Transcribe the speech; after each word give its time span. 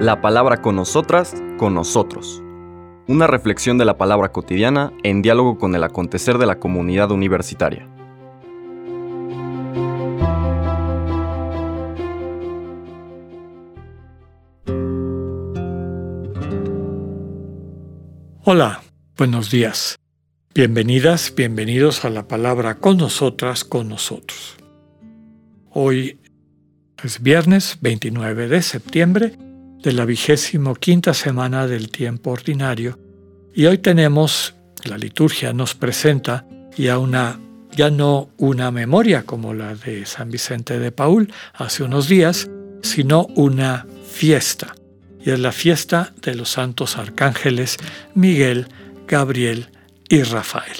La 0.00 0.20
palabra 0.20 0.60
con 0.60 0.76
nosotras, 0.76 1.34
con 1.56 1.74
nosotros. 1.74 2.42
Una 3.06 3.26
reflexión 3.26 3.78
de 3.78 3.84
la 3.84 3.98
palabra 3.98 4.32
cotidiana 4.32 4.92
en 5.02 5.22
diálogo 5.22 5.58
con 5.58 5.74
el 5.74 5.84
acontecer 5.84 6.38
de 6.38 6.46
la 6.46 6.58
comunidad 6.58 7.10
universitaria. 7.10 7.88
Hola, 18.46 18.82
buenos 19.16 19.50
días. 19.50 19.98
Bienvenidas, 20.54 21.32
bienvenidos 21.34 22.04
a 22.04 22.10
la 22.10 22.28
palabra 22.28 22.74
con 22.74 22.98
nosotras, 22.98 23.64
con 23.64 23.88
nosotros. 23.88 24.56
Hoy 25.70 26.20
es 27.04 27.20
viernes 27.20 27.76
29 27.82 28.48
de 28.48 28.62
septiembre 28.62 29.36
de 29.82 29.92
la 29.92 30.06
vigésimo 30.06 30.74
quinta 30.74 31.12
semana 31.12 31.66
del 31.66 31.90
tiempo 31.90 32.30
ordinario 32.30 32.98
y 33.54 33.66
hoy 33.66 33.78
tenemos, 33.78 34.54
la 34.84 34.96
liturgia 34.96 35.52
nos 35.52 35.74
presenta 35.74 36.46
ya 36.76 36.98
una 36.98 37.38
ya 37.72 37.90
no 37.90 38.30
una 38.38 38.70
memoria 38.70 39.24
como 39.24 39.52
la 39.52 39.74
de 39.74 40.06
San 40.06 40.30
Vicente 40.30 40.78
de 40.78 40.92
Paul 40.92 41.32
hace 41.52 41.82
unos 41.82 42.08
días, 42.08 42.48
sino 42.82 43.26
una 43.34 43.86
fiesta 44.10 44.74
y 45.22 45.30
es 45.30 45.40
la 45.40 45.52
fiesta 45.52 46.14
de 46.22 46.34
los 46.34 46.50
santos 46.50 46.96
arcángeles 46.96 47.76
Miguel, 48.14 48.68
Gabriel 49.06 49.68
y 50.08 50.22
Rafael. 50.22 50.76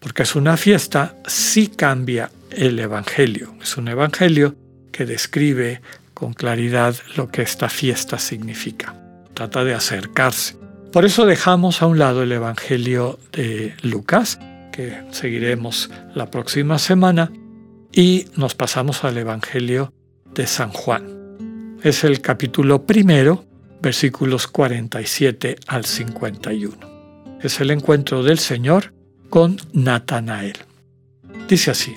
Porque 0.00 0.24
es 0.24 0.34
una 0.34 0.56
fiesta, 0.56 1.16
sí 1.26 1.68
cambia 1.68 2.30
el 2.50 2.78
Evangelio. 2.78 3.54
Es 3.62 3.76
un 3.76 3.88
Evangelio 3.88 4.56
que 4.92 5.06
describe 5.06 5.80
con 6.14 6.34
claridad 6.34 6.94
lo 7.16 7.28
que 7.28 7.42
esta 7.42 7.68
fiesta 7.68 8.18
significa. 8.18 8.94
Trata 9.34 9.64
de 9.64 9.74
acercarse. 9.74 10.56
Por 10.92 11.04
eso 11.04 11.26
dejamos 11.26 11.82
a 11.82 11.86
un 11.86 11.98
lado 11.98 12.22
el 12.22 12.32
Evangelio 12.32 13.18
de 13.32 13.74
Lucas, 13.82 14.38
que 14.70 15.02
seguiremos 15.10 15.90
la 16.14 16.30
próxima 16.30 16.78
semana, 16.78 17.32
y 17.92 18.26
nos 18.36 18.54
pasamos 18.54 19.04
al 19.04 19.18
Evangelio 19.18 19.92
de 20.34 20.46
San 20.46 20.70
Juan 20.70 21.22
es 21.82 22.04
el 22.04 22.20
capítulo 22.20 22.86
primero, 22.86 23.44
versículos 23.80 24.46
47 24.46 25.56
al 25.66 25.84
51. 25.84 27.38
Es 27.42 27.60
el 27.60 27.72
encuentro 27.72 28.22
del 28.22 28.38
Señor 28.38 28.94
con 29.28 29.56
Natanael. 29.72 30.58
Dice 31.48 31.72
así, 31.72 31.96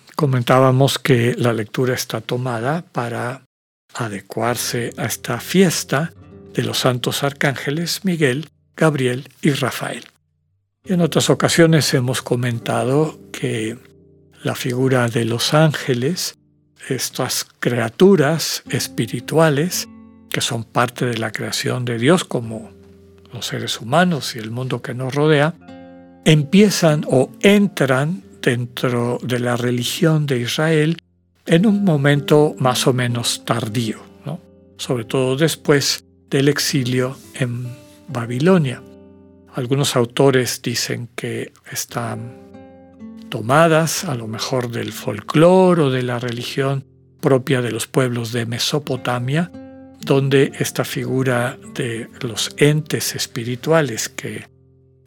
comentábamos 0.21 0.99
que 0.99 1.33
la 1.35 1.51
lectura 1.51 1.95
está 1.95 2.21
tomada 2.21 2.83
para 2.91 3.41
adecuarse 3.95 4.93
a 4.95 5.05
esta 5.05 5.39
fiesta 5.39 6.13
de 6.53 6.61
los 6.61 6.77
santos 6.77 7.23
arcángeles 7.23 8.05
Miguel, 8.05 8.47
Gabriel 8.77 9.29
y 9.41 9.49
Rafael. 9.49 10.03
en 10.85 11.01
otras 11.01 11.31
ocasiones 11.31 11.91
hemos 11.95 12.21
comentado 12.21 13.19
que 13.31 13.79
la 14.43 14.53
figura 14.53 15.07
de 15.07 15.25
los 15.25 15.55
ángeles, 15.55 16.35
estas 16.87 17.47
criaturas 17.59 18.61
espirituales, 18.69 19.89
que 20.29 20.41
son 20.41 20.65
parte 20.65 21.07
de 21.07 21.17
la 21.17 21.31
creación 21.31 21.83
de 21.83 21.97
Dios 21.97 22.25
como 22.25 22.69
los 23.33 23.47
seres 23.47 23.81
humanos 23.81 24.35
y 24.35 24.39
el 24.39 24.51
mundo 24.51 24.83
que 24.83 24.93
nos 24.93 25.15
rodea, 25.15 25.55
empiezan 26.25 27.05
o 27.07 27.31
entran 27.41 28.29
dentro 28.41 29.19
de 29.21 29.39
la 29.39 29.55
religión 29.55 30.25
de 30.25 30.39
Israel 30.39 30.97
en 31.45 31.65
un 31.65 31.83
momento 31.83 32.55
más 32.59 32.87
o 32.87 32.93
menos 32.93 33.43
tardío, 33.45 33.99
sobre 34.77 35.05
todo 35.05 35.35
después 35.35 36.03
del 36.29 36.47
exilio 36.47 37.17
en 37.35 37.67
Babilonia. 38.07 38.81
Algunos 39.53 39.95
autores 39.95 40.61
dicen 40.61 41.09
que 41.15 41.51
están 41.71 42.37
tomadas 43.29 44.05
a 44.05 44.15
lo 44.15 44.27
mejor 44.27 44.71
del 44.71 44.91
folclore 44.91 45.83
o 45.83 45.89
de 45.89 46.03
la 46.03 46.19
religión 46.19 46.85
propia 47.19 47.61
de 47.61 47.71
los 47.71 47.87
pueblos 47.87 48.31
de 48.31 48.45
Mesopotamia, 48.45 49.51
donde 49.99 50.51
esta 50.59 50.83
figura 50.83 51.57
de 51.75 52.09
los 52.21 52.53
entes 52.57 53.15
espirituales 53.15 54.09
que 54.09 54.47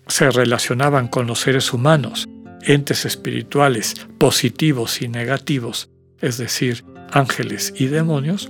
se 0.07 0.31
relacionaban 0.31 1.09
con 1.09 1.27
los 1.27 1.41
seres 1.41 1.73
humanos, 1.73 2.29
entes 2.67 3.05
espirituales 3.05 3.95
positivos 4.19 5.03
y 5.03 5.09
negativos, 5.09 5.89
es 6.21 6.39
decir, 6.39 6.85
ángeles 7.11 7.73
y 7.77 7.87
demonios, 7.87 8.49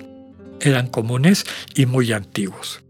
eran 0.60 0.88
comunes 0.88 1.44
y 1.74 1.86
muy 1.86 2.12
antiguos. 2.12 2.82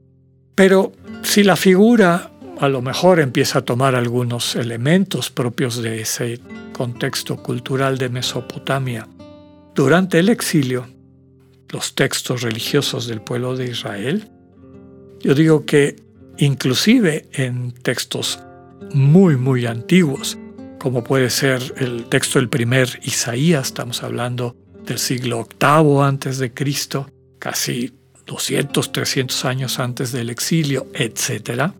Pero 0.54 0.92
si 1.22 1.42
la 1.42 1.56
figura 1.56 2.30
a 2.60 2.68
lo 2.68 2.82
mejor 2.82 3.18
empieza 3.18 3.60
a 3.60 3.64
tomar 3.64 3.94
algunos 3.94 4.54
elementos 4.54 5.30
propios 5.30 5.82
de 5.82 6.00
ese 6.00 6.40
contexto 6.72 7.42
cultural 7.42 7.98
de 7.98 8.08
Mesopotamia 8.08 9.08
durante 9.74 10.20
el 10.20 10.28
exilio, 10.28 10.86
los 11.70 11.94
textos 11.96 12.42
religiosos 12.42 13.08
del 13.08 13.20
pueblo 13.20 13.56
de 13.56 13.70
Israel, 13.70 14.30
yo 15.20 15.34
digo 15.34 15.64
que 15.64 15.96
inclusive 16.38 17.26
en 17.32 17.72
textos 17.72 18.38
muy, 18.92 19.36
muy 19.36 19.66
antiguos, 19.66 20.38
como 20.84 21.02
puede 21.02 21.30
ser 21.30 21.62
el 21.78 22.04
texto 22.10 22.38
del 22.38 22.50
primer 22.50 23.00
Isaías, 23.04 23.68
estamos 23.68 24.02
hablando 24.02 24.54
del 24.84 24.98
siglo 24.98 25.48
VIII 25.58 26.02
antes 26.02 26.36
de 26.36 26.52
Cristo, 26.52 27.08
casi 27.38 27.94
200, 28.26 28.92
300 28.92 29.46
años 29.46 29.78
antes 29.78 30.12
del 30.12 30.28
exilio, 30.28 30.88
etc., 30.92 31.72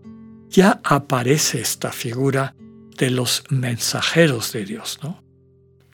ya 0.49 0.81
aparece 0.83 1.61
esta 1.61 1.93
figura 1.93 2.55
de 2.97 3.11
los 3.11 3.45
mensajeros 3.51 4.55
de 4.55 4.65
Dios. 4.65 4.99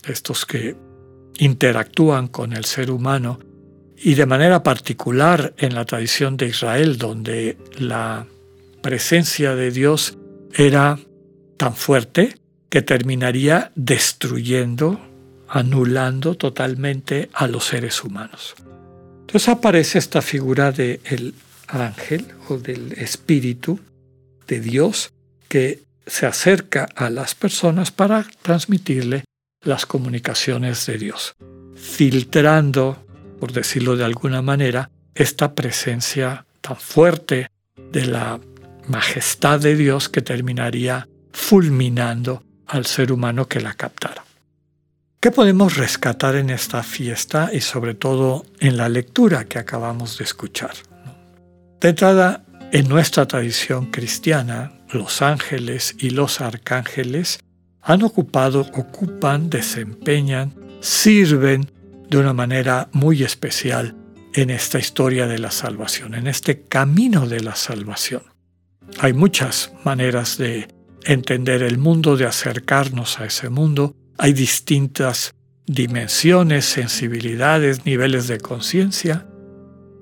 Estos 0.04 0.47
que 0.47 0.77
interactúan 1.38 2.28
con 2.28 2.53
el 2.53 2.65
ser 2.65 2.92
humano 2.92 3.41
y 3.97 4.15
de 4.15 4.27
manera 4.27 4.62
particular 4.62 5.53
en 5.59 5.75
la 5.75 5.84
tradición 5.84 6.37
de 6.37 6.47
Israel, 6.47 6.97
donde 6.97 7.59
la 7.77 8.28
presencia 8.83 9.56
de 9.56 9.72
Dios 9.72 10.16
era 10.54 10.97
tan 11.56 11.74
fuerte 11.74 12.36
que 12.71 12.83
terminaría 12.83 13.72
destruyendo, 13.75 15.01
anulando 15.49 16.37
totalmente 16.37 17.28
a 17.34 17.47
los 17.47 17.67
seres 17.67 18.03
humanos. 18.03 18.55
Entonces 19.21 19.49
aparece 19.49 19.99
esta 19.99 20.22
figura 20.22 20.72
del 20.72 21.34
ángel 21.69 22.27
o 22.49 22.57
del 22.57 22.93
espíritu 22.93 23.78
de 24.47 24.61
Dios 24.61 25.13
que 25.49 25.83
se 26.07 26.27
acerca 26.27 26.89
a 26.97 27.11
las 27.11 27.34
personas 27.34 27.91
para 27.91 28.27
transmitirle 28.43 29.25
las 29.63 29.84
comunicaciones 29.84 30.87
de 30.87 30.99
Dios, 30.99 31.34
filtrando 31.77 33.05
por 33.41 33.53
decirlo 33.53 33.97
de 33.97 34.05
alguna 34.05 34.43
manera, 34.43 34.91
esta 35.15 35.55
presencia 35.55 36.45
tan 36.61 36.77
fuerte 36.77 37.51
de 37.91 38.07
la 38.07 38.39
majestad 38.87 39.59
de 39.59 39.75
Dios 39.75 40.09
que 40.09 40.21
terminaría 40.21 41.09
fulminando 41.33 42.45
al 42.71 42.87
ser 42.87 43.13
humano 43.13 43.47
que 43.47 43.61
la 43.61 43.75
captara. 43.75 44.25
¿Qué 45.21 45.31
podemos 45.31 45.77
rescatar 45.77 46.37
en 46.37 46.49
esta 46.49 46.83
fiesta 46.83 47.51
y 47.53 47.61
sobre 47.61 47.95
todo 47.95 48.47
en 48.59 48.77
la 48.77 48.89
lectura 48.89 49.45
que 49.45 49.59
acabamos 49.59 50.17
de 50.17 50.25
escuchar? 50.25 50.72
De 51.81 51.91
entrada, 51.91 52.45
en 52.72 52.89
nuestra 52.89 53.27
tradición 53.27 53.91
cristiana, 53.91 54.72
los 54.91 55.21
ángeles 55.21 55.97
y 55.99 56.11
los 56.11 56.41
arcángeles 56.41 57.41
han 57.83 58.03
ocupado, 58.03 58.61
ocupan, 58.61 59.51
desempeñan, 59.51 60.55
sirven 60.81 61.71
de 62.09 62.19
una 62.19 62.33
manera 62.33 62.89
muy 62.93 63.23
especial 63.23 63.97
en 64.33 64.51
esta 64.51 64.78
historia 64.78 65.27
de 65.27 65.39
la 65.39 65.51
salvación, 65.51 66.15
en 66.15 66.28
este 66.28 66.63
camino 66.63 67.27
de 67.27 67.41
la 67.41 67.57
salvación. 67.57 68.23
Hay 69.01 69.13
muchas 69.13 69.73
maneras 69.84 70.39
de 70.39 70.69
entender 71.05 71.63
el 71.63 71.79
mundo, 71.79 72.17
de 72.17 72.27
acercarnos 72.27 73.21
a 73.21 73.27
ese 73.27 73.49
mundo. 73.49 73.95
Hay 74.19 74.33
distintas 74.33 75.35
dimensiones, 75.67 76.65
sensibilidades, 76.65 77.87
niveles 77.87 78.27
de 78.29 78.39
conciencia 78.39 79.27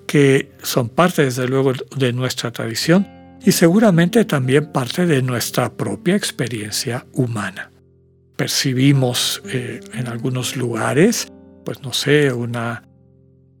que 0.09 0.53
son 0.63 0.89
parte 0.89 1.23
desde 1.23 1.47
luego 1.47 1.71
de 1.95 2.13
nuestra 2.13 2.51
tradición 2.51 3.07
y 3.45 3.51
seguramente 3.51 4.25
también 4.25 4.71
parte 4.71 5.05
de 5.05 5.21
nuestra 5.21 5.71
propia 5.71 6.15
experiencia 6.15 7.05
humana. 7.13 7.69
Percibimos 8.35 9.43
eh, 9.45 9.81
en 9.93 10.07
algunos 10.07 10.55
lugares, 10.55 11.27
pues 11.63 11.83
no 11.83 11.93
sé, 11.93 12.33
una 12.33 12.83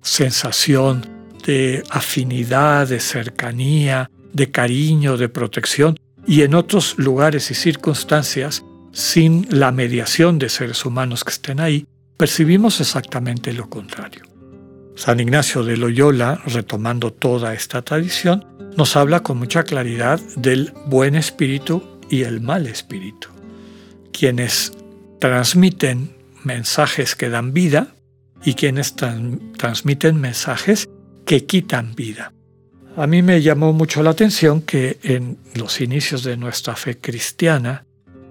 sensación 0.01 1.05
de 1.45 1.83
afinidad, 1.91 2.87
de 2.87 2.99
cercanía, 2.99 4.09
de 4.33 4.49
cariño, 4.49 5.17
de 5.17 5.29
protección, 5.29 5.99
y 6.27 6.41
en 6.41 6.53
otros 6.53 6.97
lugares 6.97 7.51
y 7.51 7.55
circunstancias, 7.55 8.63
sin 8.91 9.47
la 9.49 9.71
mediación 9.71 10.39
de 10.39 10.49
seres 10.49 10.85
humanos 10.85 11.23
que 11.23 11.31
estén 11.31 11.59
ahí, 11.59 11.85
percibimos 12.17 12.81
exactamente 12.81 13.53
lo 13.53 13.69
contrario. 13.69 14.23
San 14.95 15.19
Ignacio 15.19 15.63
de 15.63 15.77
Loyola, 15.77 16.41
retomando 16.45 17.13
toda 17.13 17.53
esta 17.53 17.81
tradición, 17.81 18.45
nos 18.75 18.95
habla 18.95 19.21
con 19.21 19.37
mucha 19.37 19.63
claridad 19.63 20.19
del 20.35 20.73
buen 20.85 21.15
espíritu 21.15 21.81
y 22.09 22.23
el 22.23 22.41
mal 22.41 22.67
espíritu. 22.67 23.29
Quienes 24.11 24.73
transmiten 25.19 26.15
mensajes 26.43 27.15
que 27.15 27.29
dan 27.29 27.53
vida 27.53 27.95
y 28.43 28.55
quienes 28.55 28.95
transmiten 28.95 30.19
mensajes 30.19 30.89
que 31.25 31.45
quitan 31.45 31.95
vida. 31.95 32.33
A 32.99 33.07
mí 33.07 33.21
me 33.21 33.41
llamó 33.41 33.71
mucho 33.71 34.03
la 34.03 34.09
atención 34.09 34.61
que 34.61 34.99
en 35.03 35.37
los 35.55 35.79
inicios 35.79 36.21
de 36.25 36.35
nuestra 36.35 36.75
fe 36.75 36.97
cristiana, 36.97 37.85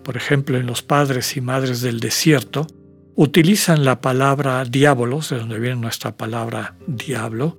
por 0.05 0.19
ejemplo 0.19 0.59
en 0.59 0.67
los 0.67 0.83
padres 0.83 1.39
y 1.39 1.41
madres 1.41 1.81
del 1.81 2.01
desierto, 2.01 2.67
utilizan 3.15 3.87
la 3.87 4.03
palabra 4.03 4.67
diabolos, 4.67 5.31
de 5.31 5.39
donde 5.39 5.59
viene 5.59 5.81
nuestra 5.81 6.19
palabra 6.19 6.77
diablo, 6.87 7.59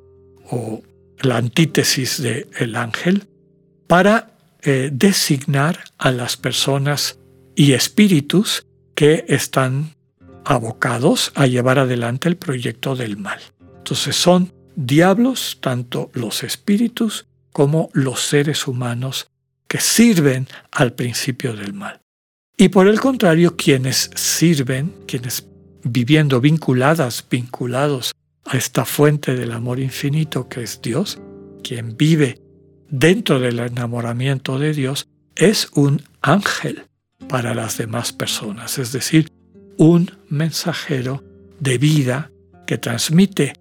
o 0.52 0.84
la 1.22 1.38
antítesis 1.38 2.22
de 2.22 2.48
el 2.60 2.76
ángel, 2.76 3.28
para 3.88 4.38
eh, 4.62 4.92
designar 4.94 5.80
a 5.98 6.12
las 6.12 6.38
personas 6.38 7.18
y 7.56 7.74
espíritus 7.74 8.68
que 8.94 9.26
están 9.28 9.96
abocados 10.46 11.32
a 11.34 11.48
llevar 11.48 11.80
adelante 11.80 12.30
el 12.30 12.38
proyecto 12.38 12.96
del 12.96 13.18
mal. 13.18 13.40
Entonces 13.80 14.16
son 14.16 14.59
diablos 14.80 15.58
tanto 15.60 16.10
los 16.14 16.44
espíritus 16.44 17.26
como 17.52 17.90
los 17.94 18.22
seres 18.22 18.66
humanos 18.66 19.28
que 19.68 19.80
sirven 19.82 20.48
al 20.72 20.94
principio 20.94 21.54
del 21.54 21.74
mal. 21.74 22.00
Y 22.56 22.70
por 22.70 22.88
el 22.88 23.00
contrario, 23.00 23.58
quienes 23.58 24.10
sirven, 24.16 24.94
quienes 25.06 25.46
viviendo 25.84 26.40
vinculadas, 26.40 27.26
vinculados 27.30 28.14
a 28.46 28.58
esta 28.58 28.86
fuente 28.86 29.36
del 29.36 29.52
amor 29.52 29.80
infinito 29.80 30.48
que 30.48 30.64
es 30.64 30.82
Dios, 30.82 31.20
quien 31.62 31.98
vive 31.98 32.40
dentro 32.90 33.40
del 33.40 33.60
enamoramiento 33.60 34.60
de 34.60 34.74
Dios, 34.74 35.08
es 35.36 35.70
un 35.74 36.02
ángel 36.22 36.86
para 37.28 37.54
las 37.54 37.78
demás 37.78 38.14
personas, 38.14 38.78
es 38.78 38.94
decir, 38.94 39.30
un 39.78 40.12
mensajero 40.30 41.24
de 41.60 41.78
vida 41.78 42.32
que 42.66 42.78
transmite 42.78 43.54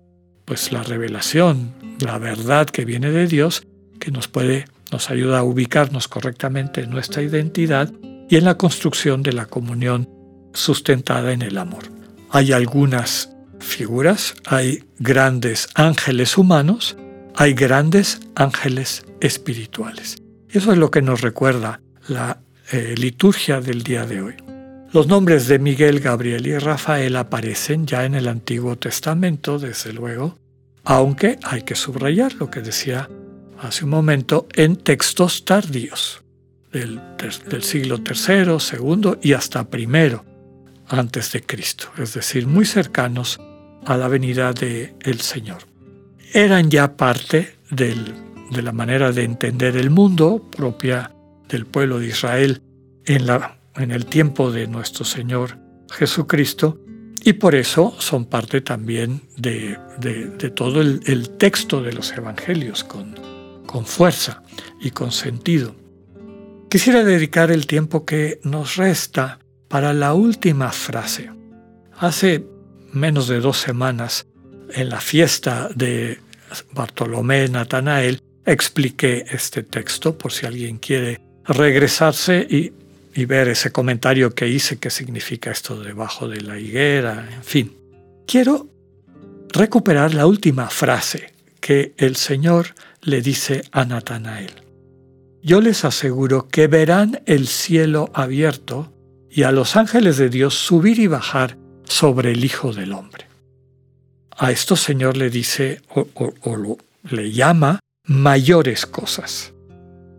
pues 0.49 0.73
la 0.73 0.83
revelación, 0.83 1.75
la 2.01 2.17
verdad 2.17 2.67
que 2.67 2.87
viene 2.87 3.11
de 3.11 3.27
Dios, 3.27 3.65
que 4.01 4.11
nos 4.11 4.29
puede 4.29 4.65
nos 4.91 5.11
ayuda 5.11 5.41
a 5.41 5.43
ubicarnos 5.43 6.09
correctamente 6.09 6.81
en 6.81 6.89
nuestra 6.89 7.23
identidad 7.23 7.93
y 8.31 8.37
en 8.37 8.45
la 8.45 8.57
construcción 8.57 9.23
de 9.23 9.35
la 9.35 9.45
comunión 9.45 10.09
sustentada 10.55 11.33
en 11.33 11.43
el 11.43 11.59
amor. 11.59 11.85
Hay 12.31 12.53
algunas 12.53 13.31
figuras, 13.61 14.37
hay 14.47 14.85
grandes 14.99 15.69
ángeles 15.75 16.39
humanos, 16.39 16.97
hay 17.37 17.53
grandes 17.53 18.21
ángeles 18.35 19.05
espirituales. 19.21 20.17
Eso 20.49 20.73
es 20.73 20.79
lo 20.79 20.91
que 20.91 21.03
nos 21.03 21.21
recuerda 21.21 21.83
la 22.07 22.41
eh, 22.73 22.95
liturgia 22.97 23.61
del 23.61 23.83
día 23.83 24.07
de 24.07 24.23
hoy. 24.23 24.48
Los 24.91 25.07
nombres 25.07 25.49
de 25.49 25.59
Miguel, 25.59 26.01
Gabriel 26.01 26.47
y 26.47 26.57
Rafael 26.57 27.17
aparecen 27.17 27.87
ya 27.87 28.07
en 28.07 28.15
el 28.15 28.27
Antiguo 28.27 28.77
Testamento, 28.77 29.59
desde 29.59 29.93
luego, 29.93 30.39
aunque 30.85 31.39
hay 31.43 31.63
que 31.63 31.75
subrayar 31.75 32.33
lo 32.35 32.51
que 32.51 32.63
decía 32.63 33.11
hace 33.61 33.85
un 33.85 33.91
momento 33.91 34.47
en 34.55 34.77
textos 34.77 35.45
tardíos 35.45 36.23
del, 36.73 37.01
del 37.51 37.63
siglo 37.63 37.99
III, 37.99 38.57
II 38.79 39.19
y 39.21 39.35
hasta 39.35 39.69
primero 39.69 40.25
antes 40.89 41.33
de 41.33 41.43
Cristo, 41.43 41.89
es 41.99 42.15
decir, 42.15 42.47
muy 42.47 42.65
cercanos 42.65 43.39
a 43.85 43.97
la 43.99 44.09
venida 44.09 44.55
del 44.55 44.95
el 45.01 45.21
Señor. 45.21 45.59
Eran 46.33 46.71
ya 46.71 46.97
parte 46.97 47.57
de 47.71 47.95
la 48.63 48.73
manera 48.73 49.13
de 49.13 49.25
entender 49.25 49.77
el 49.77 49.91
mundo 49.91 50.49
propia 50.51 51.13
del 51.49 51.67
pueblo 51.67 51.99
de 51.99 52.07
Israel 52.09 52.63
en, 53.05 53.27
la, 53.27 53.58
en 53.79 53.91
el 53.91 54.07
tiempo 54.07 54.51
de 54.51 54.67
nuestro 54.67 55.05
Señor 55.05 55.59
Jesucristo 55.91 56.81
y 57.25 57.35
por 57.35 57.55
eso 57.55 57.95
son 57.99 58.27
parte 58.27 58.61
también 58.61 59.23
de, 59.37 59.79
todo 60.55 60.81
el, 60.81 61.01
el, 61.07 61.31
texto 61.31 61.83
de 61.83 61.93
los 61.93 62.13
evangelios 62.13 62.85
con, 62.85 63.15
con 63.67 63.85
fuerza 63.85 64.43
y 64.81 64.91
con 64.91 65.13
sentido. 65.13 65.75
Quisiera 66.71 67.03
dedicar 67.03 67.51
el 67.51 67.67
tiempo 67.67 68.05
que 68.05 68.41
nos 68.45 68.77
resta 68.77 69.41
para 69.69 69.93
la 69.93 70.15
última 70.15 70.71
frase. 70.71 71.31
Hace 71.99 72.47
menos 72.93 73.29
de 73.29 73.41
dos 73.41 73.59
semanas, 73.59 74.27
en 74.73 74.89
la 74.89 75.01
fiesta 75.01 75.69
de 75.75 76.19
Bartolomé 76.73 77.49
Natanael, 77.49 78.23
expliqué 78.45 79.25
este 79.31 79.63
texto 79.63 80.17
por 80.17 80.33
si 80.33 80.47
alguien 80.47 80.79
quiere 80.79 81.21
regresarse 81.45 82.47
y, 82.49 82.73
y 83.19 83.25
ver 83.25 83.49
ese 83.49 83.73
comentario 83.73 84.33
que 84.33 84.47
hice, 84.47 84.79
qué 84.79 84.91
significa 84.91 85.51
esto 85.51 85.83
debajo 85.83 86.29
de 86.29 86.41
la 86.41 86.57
higuera, 86.57 87.29
en 87.35 87.43
fin. 87.43 87.77
Quiero 88.29 88.69
recuperar 89.49 90.15
la 90.15 90.25
última 90.25 90.71
frase 90.71 91.35
que 91.61 91.95
el 91.97 92.15
Señor 92.15 92.77
le 93.03 93.21
dice 93.21 93.65
a 93.73 93.85
Natanael. 93.85 94.53
Yo 95.43 95.61
les 95.61 95.85
aseguro 95.85 96.47
que 96.47 96.69
verán 96.69 97.21
el 97.27 97.49
cielo 97.49 98.09
abierto 98.15 98.93
y 99.29 99.43
a 99.43 99.51
los 99.51 99.75
ángeles 99.75 100.17
de 100.17 100.29
Dios 100.29 100.55
subir 100.55 101.01
y 101.01 101.09
bajar 101.09 101.59
sobre 101.83 102.31
el 102.31 102.45
Hijo 102.45 102.73
del 102.73 102.93
Hombre. 102.93 103.27
A 104.31 104.53
esto 104.53 104.77
Señor 104.77 105.17
le 105.17 105.29
dice 105.29 105.83
o, 105.93 106.79
le 107.11 107.33
llama 107.33 107.81
mayores 108.05 108.87
cosas. 108.87 109.55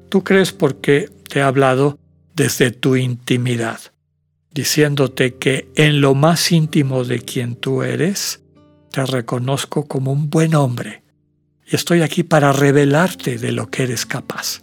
Tú 0.10 0.22
crees 0.26 0.52
porque 0.52 1.10
te 1.30 1.40
he 1.40 1.42
hablado 1.42 1.98
desde 2.40 2.72
tu 2.72 2.96
intimidad, 2.96 3.82
diciéndote 4.54 5.36
que 5.36 5.68
en 5.76 6.00
lo 6.00 6.16
más 6.16 6.54
íntimo 6.54 7.04
de 7.04 7.20
quien 7.20 7.58
tú 7.58 7.84
eres, 7.84 8.42
te 8.92 9.06
reconozco 9.06 9.90
como 9.90 10.14
un 10.14 10.30
buen 10.30 10.56
hombre. 10.56 11.04
Y 11.70 11.76
estoy 11.76 12.02
aquí 12.02 12.24
para 12.24 12.54
revelarte 12.54 13.38
de 13.38 13.52
lo 13.52 13.70
que 13.70 13.84
eres 13.84 14.06
capaz, 14.06 14.62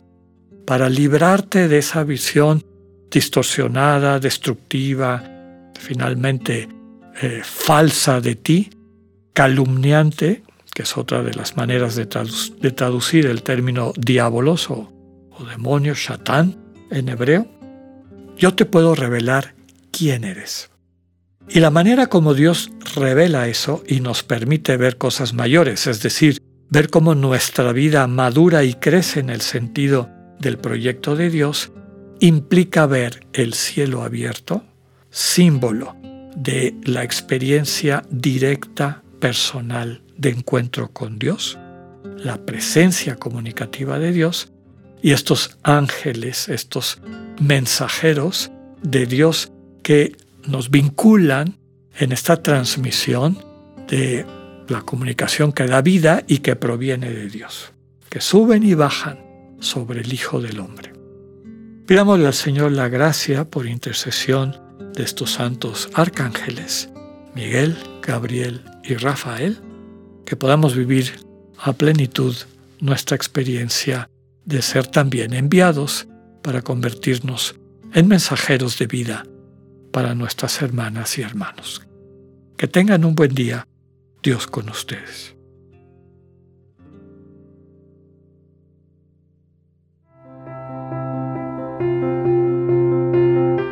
para 0.65 0.89
librarte 0.89 1.69
de 1.69 1.77
esa 1.77 2.03
visión 2.03 2.65
distorsionada, 3.11 4.21
destructiva, 4.21 5.23
finalmente 5.79 6.71
eh, 7.21 7.43
falsa 7.45 8.23
de 8.23 8.37
ti, 8.37 8.71
calumniante, 9.35 10.45
que 10.73 10.85
es 10.85 10.97
otra 10.97 11.23
de 11.23 11.35
las 11.35 11.59
maneras 11.59 11.95
de, 11.95 12.07
traducir 12.07 13.27
el 13.27 13.43
término 13.43 13.93
diabolos 13.99 14.71
o, 14.71 14.91
o 15.31 15.45
demonio, 15.45 15.93
shatán 15.95 16.57
en 16.91 17.11
hebreo, 17.11 17.56
yo 18.37 18.55
te 18.55 18.65
puedo 18.65 18.95
revelar 18.95 19.55
quién 19.91 20.25
eres. 20.25 20.71
Y 21.49 21.61
la 21.61 21.71
manera 21.71 22.09
como 22.09 22.35
Dios 22.35 22.71
revela 22.95 23.49
eso 23.49 23.83
y 23.87 24.01
nos 24.01 24.23
permite 24.23 24.77
ver 24.77 24.99
cosas 24.99 25.33
mayores, 25.33 25.87
es 25.87 26.03
decir, 26.03 26.43
ver 26.71 26.91
cómo 26.91 27.15
nuestra 27.15 27.73
vida 27.73 28.07
madura 28.07 28.65
y 28.65 28.75
crece 28.75 29.21
en 29.21 29.31
el 29.31 29.41
sentido 29.41 30.11
del 30.41 30.59
proyecto 30.59 31.15
de 31.15 31.31
Dios, 31.31 31.73
implica 32.21 32.87
ver 32.87 33.27
el 33.33 33.55
cielo 33.55 34.03
abierto, 34.03 34.65
símbolo 35.11 35.97
de 36.35 36.75
la 36.85 37.05
experiencia 37.05 38.03
directa, 38.11 39.03
personal 39.21 40.03
de 40.17 40.31
encuentro 40.31 40.91
con 40.93 41.19
Dios, 41.19 41.59
la 42.17 42.45
presencia 42.45 43.17
comunicativa 43.17 43.99
de 43.99 44.13
Dios 44.13 44.53
y 45.03 45.13
estos 45.13 45.59
ángeles, 45.63 46.49
estos 46.49 47.01
mensajeros 47.41 48.51
de 48.83 49.07
Dios 49.07 49.53
que 49.83 50.17
nos 50.47 50.71
vinculan 50.71 51.59
en 51.99 52.13
esta 52.13 52.43
transmisión 52.43 53.39
de 53.89 54.27
la 54.69 54.83
comunicación 54.83 55.53
que 55.53 55.67
da 55.67 55.81
vida 55.83 56.25
y 56.27 56.39
que 56.39 56.57
proviene 56.57 57.11
de 57.11 57.29
Dios, 57.29 57.73
que 58.09 58.21
suben 58.21 58.63
y 58.63 58.75
bajan 58.75 59.19
sobre 59.61 60.01
el 60.01 60.13
Hijo 60.13 60.41
del 60.41 60.61
Hombre. 60.61 60.93
Pidámosle 61.87 62.27
al 62.27 62.35
Señor 62.35 62.73
la 62.73 62.89
gracia 62.89 63.49
por 63.49 63.67
intercesión 63.67 64.57
de 64.95 65.05
estos 65.05 65.33
santos 65.33 65.89
arcángeles, 65.95 66.91
Miguel, 67.35 67.77
Gabriel 68.03 68.63
y 68.83 68.95
Rafael, 68.95 69.59
que 70.25 70.37
podamos 70.37 70.75
vivir 70.75 71.13
a 71.59 71.73
plenitud 71.73 72.35
nuestra 72.81 73.17
experiencia 73.17 74.11
de 74.45 74.63
ser 74.63 74.87
también 74.87 75.33
enviados 75.33 76.09
para 76.47 76.63
convertirnos 76.63 77.57
en 77.93 78.07
mensajeros 78.07 78.79
de 78.79 78.87
vida 78.87 79.25
para 79.91 80.15
nuestras 80.15 80.63
hermanas 80.63 81.19
y 81.19 81.23
hermanos. 81.23 81.85
Que 82.57 82.69
tengan 82.69 83.05
un 83.05 83.17
buen 83.17 83.35
día, 83.35 83.67
Dios 84.23 84.47
con 84.47 84.69
ustedes. 84.69 85.35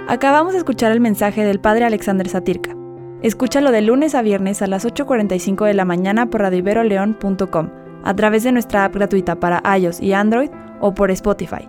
Acabamos 0.08 0.54
de 0.54 0.58
escuchar 0.58 0.90
el 0.90 0.98
mensaje 0.98 1.44
del 1.44 1.60
Padre 1.60 1.84
Alexander 1.84 2.28
Satirka. 2.28 2.74
Escúchalo 3.22 3.70
de 3.70 3.82
lunes 3.82 4.16
a 4.16 4.22
viernes 4.22 4.62
a 4.62 4.66
las 4.66 4.84
8.45 4.84 5.64
de 5.64 5.74
la 5.74 5.84
mañana 5.84 6.28
por 6.28 6.40
radioiberoleón.com, 6.40 7.70
a 8.02 8.16
través 8.16 8.42
de 8.42 8.50
nuestra 8.50 8.84
app 8.84 8.96
gratuita 8.96 9.38
para 9.38 9.62
iOS 9.78 10.00
y 10.00 10.12
Android 10.12 10.50
o 10.80 10.92
por 10.92 11.12
Spotify. 11.12 11.68